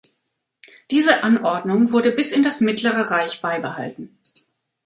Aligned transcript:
Diese 0.89 1.21
Anordnung 1.21 1.91
wurde 1.91 2.11
bis 2.11 2.31
in 2.31 2.41
das 2.41 2.59
Mittlere 2.59 3.11
Reich 3.11 3.39
beibehalten. 3.39 4.17